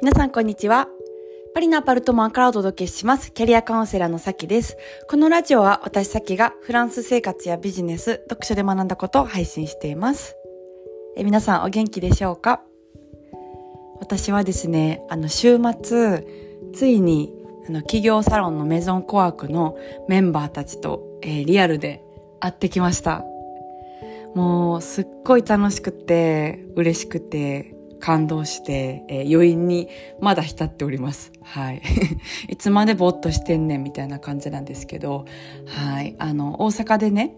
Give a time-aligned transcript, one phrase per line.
[0.00, 0.88] 皆さんこんにちは。
[1.54, 3.32] パリのアパルトマンからお届けします。
[3.32, 4.76] キャリアカウンセラーのさきです。
[5.10, 10.36] このラジオは私さきがフランス生活やビジネス、読書で学んだことを配信しています。
[11.16, 12.62] え皆さんお元気でしょうか？
[13.98, 16.24] 私はですね、あの週末、
[16.72, 17.34] ついに
[17.68, 19.76] あの企業サロンのメゾンコワークの
[20.08, 22.04] メンバーたちと、えー、リアルで
[22.38, 23.24] 会ってきました。
[24.34, 29.88] もうすっごい楽しくて嬉しくて感動して、えー、余韻に
[30.20, 31.32] まだ浸っております。
[31.42, 31.82] はい。
[32.48, 35.24] いつまでぼっとしてんねんみたいな感じなんですけど、
[35.66, 36.14] はい。
[36.18, 37.34] あの、大阪でね、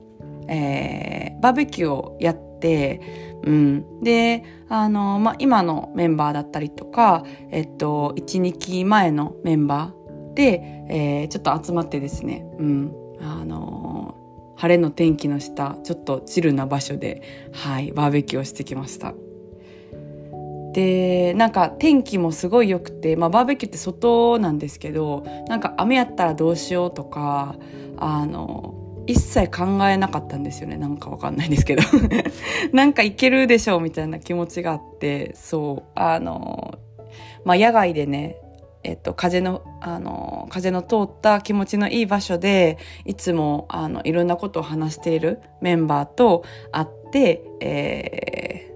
[0.48, 3.00] えー、バーベキューをやって、
[3.42, 4.00] うん。
[4.02, 12.92] で、あの、ま、今のメンバーだったりとか、えっと、1、2期前のメンバーで、えー、ちょっと集まってですね、うん。
[13.20, 14.14] あの
[14.56, 19.14] 晴れの天気の下、ちょっとチルな場所で、はい、バーベキューをしてきました。
[20.72, 27.56] でなんか天気もすごい良くて、まあ、バーベキューって外なんですけどなんか雨やったらどうしようとか
[27.96, 28.74] あの
[29.06, 30.76] 一切考えなかったんですよね。
[30.76, 31.82] なんかわかんないんですけど。
[32.72, 36.78] なんかいけるでしょうみたいな気持ちがあってそうあの
[37.44, 38.36] まあ野外でね
[38.82, 48.29] えっと、風の、あの、風の通った気持ちのいい場所で、いつも、あの、いろんなことを話しているメンバーと会って、えー、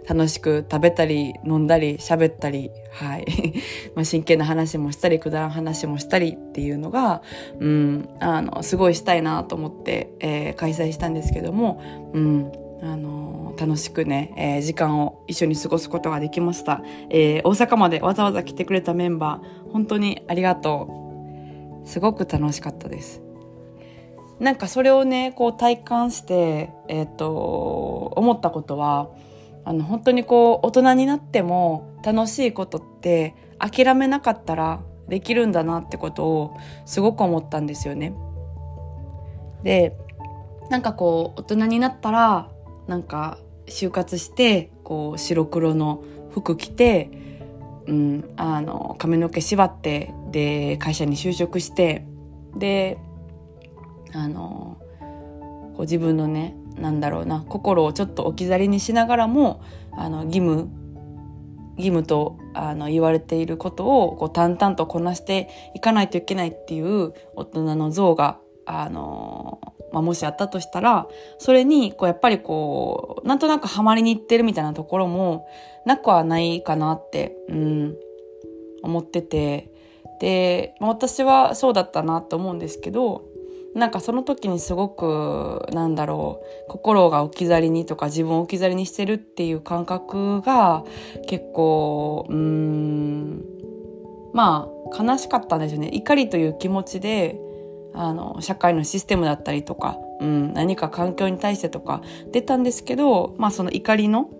[0.08, 3.26] 楽しく食べたり飲んだり喋ったり、はい。
[3.94, 7.22] まあ真剣な話もしたり、くだらん話もしたりっていうのが、
[7.58, 11.80] うん、あの、すごいしたいなと思って、えー、開催したんですけども、
[12.12, 16.82] うん、あの楽しくね、えー、時間を一緒に過ごすことができました。
[17.08, 20.88] えー、大阪までわざわざ来てくれたメンバー、本当にありがと
[21.84, 21.88] う。
[21.88, 23.22] すごく楽しかったです。
[24.40, 29.08] なんかそれをね、こう体感して、えっ、と、思ったことは、
[29.64, 38.14] あの本当にこう大人になっても楽しいことって諦めなかったらできるんだなってことをすごく思ったんですよね。
[39.62, 39.96] で
[40.70, 42.50] なんかこう大人になったら
[42.86, 47.10] なんか就活してこう白黒の服着て、
[47.86, 52.06] うん、あの髪の毛縛ってで会社に就職して
[52.56, 52.98] で
[54.12, 54.78] あの
[55.74, 59.62] こう自分のねなんだろうな心をちょっと置き去りにしながらも
[59.92, 60.68] あの義務
[61.76, 69.60] 義務とあの言われていることをこう淡々とこなしていかないといけないっていう大人の像があの、
[69.92, 71.08] まあ、もしあったとしたら
[71.38, 75.48] それにこうやっぱりこうなんとなくハマりにいってるみたいなところも
[75.84, 77.96] なくはないかなって、うん、
[78.82, 79.70] 思ってて。
[80.20, 83.24] でまあ私はそうだったなと思うんですけど
[83.74, 90.84] なんかその時にすごくなんだろう心が置き去りにとか自分を置き去りにしてるっていう感覚が
[91.26, 93.44] 結構うん
[94.32, 95.90] まあ悲しかったんですよね。
[95.92, 97.40] 怒りという気持ちで
[97.94, 102.02] あの社会のシステムだったりとか、うん、何か環境に対してとか
[102.32, 104.30] 出たんですけどまあその怒りの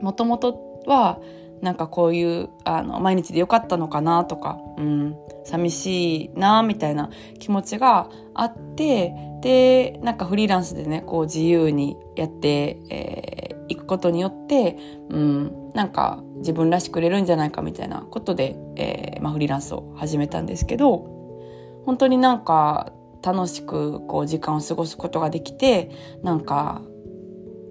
[0.00, 1.20] もともとは
[1.62, 7.08] なんかこういうあの毎日でよかったのかなとか、うん、寂しいなみたいな
[7.38, 14.76] 気持ちがあってでなんかフリーランスでねこう自由にやってい、えー、くことによって、
[15.08, 22.92] うん、なんか自分らしくれるんじゃないかみたいなことで、えーまあ、フリーランスを始めたんですけど本当になんか
[23.22, 25.90] 楽しくこう時間を過ごすことができて
[26.22, 26.82] なんか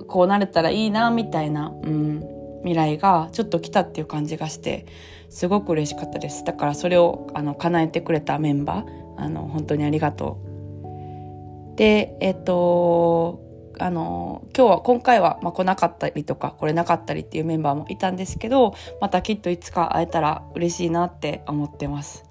[0.08, 4.86] こうなれたらいいなみたいな、うん、未来がちょっと来たっていう感じがして
[5.30, 6.44] すごく嬉しかったです。
[6.44, 11.78] だからそれをあの叶えてくれたメンバーあの本当にありがとう。
[11.78, 13.42] でえっと
[13.80, 22.26] あの今日は今回は、まあ、来なかったりとか来れなかったりっていうメンバーもいたんですけどまたきっといつか会えたら嬉しいなって思ってます。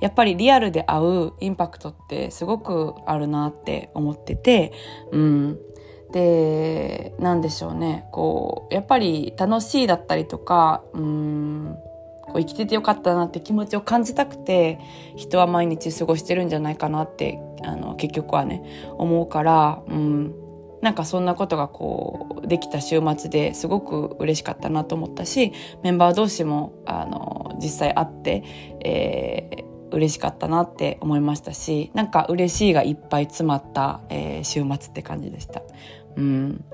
[0.00, 4.72] やっぱりリアルで会うインパクトってすごくあるなって思ってて、
[5.10, 5.58] うん、
[6.12, 8.06] でなんでしょうね。
[8.12, 11.76] こうやっぱり楽しいだったりとかうん
[12.22, 14.78] こう生きててよかったなって気持ちを感じたくて
[15.16, 18.62] 人は毎日過ごしてるんじゃないかなってあの結局はね
[18.96, 20.34] 思うからうん。
[20.80, 25.52] なんかそんなことがこうできた週末ですごく嬉しかったなと思ったし
[25.82, 28.44] メンバー同士もあの実際会って、
[28.84, 35.62] えー、嬉しかったなって思いましたしなんか嬉しいがいっぱい詰まった、えー、週末って感じでした。
[36.16, 36.64] うん。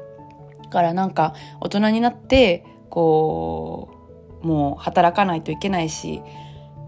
[0.63, 3.91] だからなんか大人になってこ
[4.43, 6.21] うもう働かないといけないし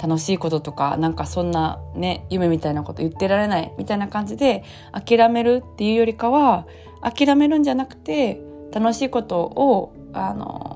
[0.03, 4.63] 楽しいこととかなんかそんなね夢みたいなこと言ってられないみたいな感じで
[4.93, 6.67] 諦めるっていうよりかは
[7.03, 8.41] 諦めるんじゃなくて
[8.73, 10.76] 楽しいことをあの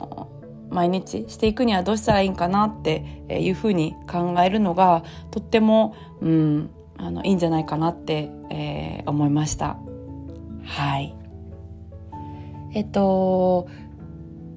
[0.71, 9.79] 毎日していくにはどうしたらいいんかなっていうふうに考えるのがとっても、うん、あのいいんじゃないかなって、えー、思いました。
[10.65, 11.15] はい。
[12.73, 13.69] えっと、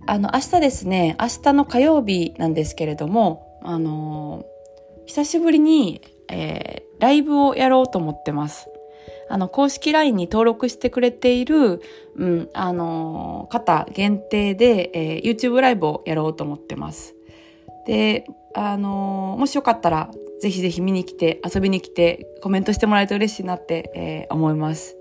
[0.06, 4.45] あの、明日ですね、明日の火曜日なんですけれども、あの、
[5.06, 8.69] 久しぶりに、えー、ライブをやろうと思ってます。
[9.33, 11.81] あの、公式 LINE に登録してくれている、
[12.18, 17.15] うん、あの、方限定で、えー、YouTube ライブをやろうと思ってます。
[17.88, 24.97] で、あの、もしよかったら、ぜひぜひ見に来て、遊びに来て、コメントしてもらえると嬉しいなって、えー、思います。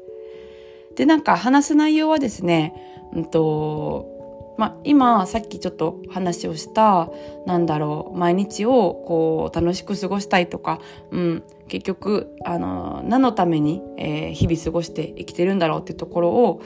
[0.97, 2.73] で、なんか話す内容はですね、
[3.13, 4.12] うんと、
[4.59, 7.11] まあ、今さっきちょっと話をした
[7.47, 16.63] なんだろう毎日をこう楽しく過ごしたいとか、うん、結局あの何のために、えー、日々過ごして生きてるんだろうっていうところを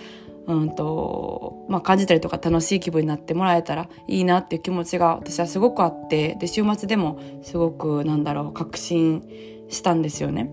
[0.47, 9.25] うんとまあ、感じたりとか楽しい気分になってもらえたらいいなっていう気持ちが私はすごくあってで週末でもすごくなんだろう確信
[9.69, 10.53] したんですよね。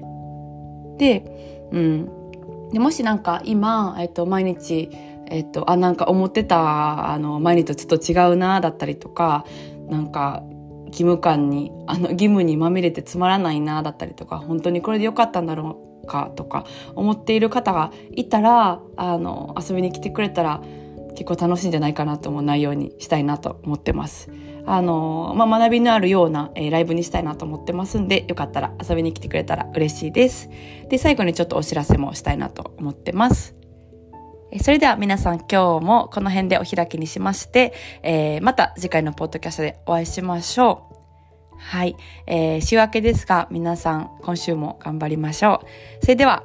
[0.97, 4.89] で,、うん、でもしなんか今、えっと、毎日
[5.28, 9.46] えっと、あ、なんか思ってた、あの、前にとちょっと違うな、だったりとか、
[9.90, 10.44] なんか、
[10.88, 16.66] 義務感に、あの、義務にまみれてつまらないな、だったりとか、本当にこれでよかったんだろうか、とか、
[16.96, 20.62] 思っている方がいたら、あの、遊びに来てくれたら、
[21.16, 24.31] 結構楽しいんじゃないかなと思う内容にしたいなと思ってます。
[24.66, 30.50] あの、まあ、学びのあるような、えー、ライブにしたいなと思ってますんで、よかったら遊びに来てくれたら嬉しいです。
[30.90, 33.62] で、最後にちょっとお知らせもしたいなと思ってます。
[34.61, 37.73] それでは皆さん今日もこの辺でお開きにしまして、
[38.03, 40.94] えー、また次回のポッドキャストでお会いしましょう。
[41.57, 41.95] はい。
[42.27, 45.67] えー、週明けですが皆さん今週も頑張りましょう。
[46.01, 46.44] それでは